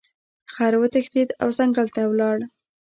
خر 0.53 0.73
وتښتید 0.81 1.29
او 1.41 1.49
ځنګل 1.57 1.87
ته 1.95 2.01
لاړ. 2.19 2.37